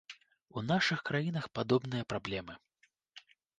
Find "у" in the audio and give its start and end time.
0.57-0.63